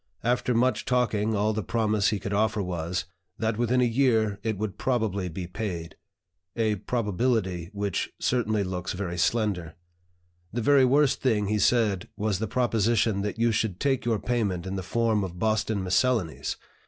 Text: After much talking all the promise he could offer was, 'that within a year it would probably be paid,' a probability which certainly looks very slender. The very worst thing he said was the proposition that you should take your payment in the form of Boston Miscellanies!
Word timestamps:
After 0.23 0.55
much 0.55 0.85
talking 0.85 1.35
all 1.35 1.53
the 1.53 1.61
promise 1.61 2.07
he 2.07 2.17
could 2.17 2.33
offer 2.33 2.59
was, 2.63 3.05
'that 3.37 3.59
within 3.59 3.81
a 3.81 3.85
year 3.85 4.39
it 4.41 4.57
would 4.57 4.79
probably 4.79 5.29
be 5.29 5.45
paid,' 5.45 5.95
a 6.55 6.77
probability 6.77 7.69
which 7.71 8.09
certainly 8.19 8.63
looks 8.63 8.93
very 8.93 9.19
slender. 9.19 9.75
The 10.51 10.59
very 10.61 10.85
worst 10.85 11.21
thing 11.21 11.49
he 11.49 11.59
said 11.59 12.09
was 12.17 12.39
the 12.39 12.47
proposition 12.47 13.21
that 13.21 13.37
you 13.37 13.51
should 13.51 13.79
take 13.79 14.03
your 14.03 14.17
payment 14.17 14.65
in 14.65 14.75
the 14.75 14.81
form 14.81 15.23
of 15.23 15.37
Boston 15.37 15.83
Miscellanies! 15.83 16.57